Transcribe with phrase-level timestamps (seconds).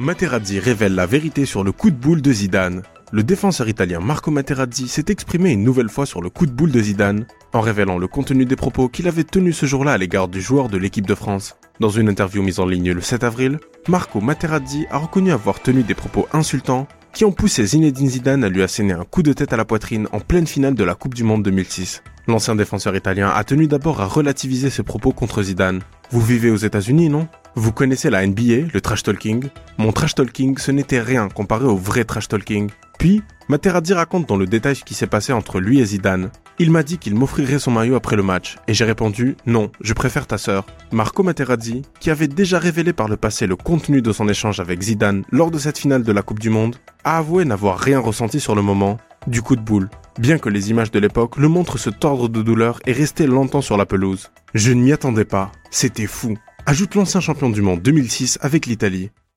[0.00, 2.84] Materazzi révèle la vérité sur le coup de boule de Zidane.
[3.12, 6.72] Le défenseur italien Marco Materazzi s'est exprimé une nouvelle fois sur le coup de boule
[6.72, 10.28] de Zidane, en révélant le contenu des propos qu'il avait tenus ce jour-là à l'égard
[10.28, 11.58] du joueur de l'équipe de France.
[11.80, 13.58] Dans une interview mise en ligne le 7 avril,
[13.88, 18.48] Marco Materazzi a reconnu avoir tenu des propos insultants qui ont poussé Zinedine Zidane à
[18.48, 21.14] lui asséner un coup de tête à la poitrine en pleine finale de la Coupe
[21.14, 22.02] du Monde 2006.
[22.26, 25.80] L'ancien défenseur italien a tenu d'abord à relativiser ses propos contre Zidane.
[26.10, 27.28] Vous vivez aux États-Unis, non?
[27.56, 29.48] Vous connaissez la NBA, le trash talking?
[29.78, 32.70] Mon trash talking, ce n'était rien comparé au vrai trash talking.
[32.98, 36.30] Puis, Materazzi raconte dans le détail ce qui s'est passé entre lui et Zidane.
[36.58, 39.94] Il m'a dit qu'il m'offrirait son maillot après le match, et j'ai répondu non, je
[39.94, 40.66] préfère ta sœur.
[40.92, 44.82] Marco Materazzi, qui avait déjà révélé par le passé le contenu de son échange avec
[44.82, 48.38] Zidane lors de cette finale de la Coupe du Monde, a avoué n'avoir rien ressenti
[48.38, 49.88] sur le moment du coup de boule,
[50.18, 53.60] bien que les images de l'époque le montrent se tordre de douleur et rester longtemps
[53.60, 54.30] sur la pelouse.
[54.54, 56.36] Je ne m'y attendais pas, c'était fou
[56.70, 59.10] ajoute l'ancien champion du monde 2006 avec l'Italie.